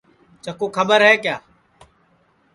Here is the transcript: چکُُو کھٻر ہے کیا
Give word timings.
چکُُو 0.43 0.65
کھٻر 0.75 0.99
ہے 1.07 1.13
کیا 1.23 1.35